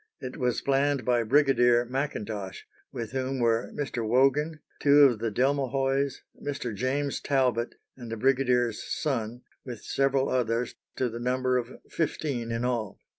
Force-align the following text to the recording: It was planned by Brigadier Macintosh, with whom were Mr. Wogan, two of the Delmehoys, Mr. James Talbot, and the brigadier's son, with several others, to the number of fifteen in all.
It 0.19 0.35
was 0.35 0.61
planned 0.61 1.05
by 1.05 1.21
Brigadier 1.21 1.85
Macintosh, 1.85 2.63
with 2.91 3.11
whom 3.11 3.37
were 3.37 3.71
Mr. 3.71 4.03
Wogan, 4.03 4.59
two 4.81 5.03
of 5.03 5.19
the 5.19 5.29
Delmehoys, 5.29 6.21
Mr. 6.41 6.73
James 6.73 7.19
Talbot, 7.21 7.75
and 7.95 8.11
the 8.11 8.17
brigadier's 8.17 8.81
son, 8.83 9.43
with 9.63 9.83
several 9.83 10.27
others, 10.27 10.73
to 10.95 11.07
the 11.07 11.19
number 11.19 11.55
of 11.59 11.79
fifteen 11.87 12.51
in 12.51 12.65
all. 12.65 12.97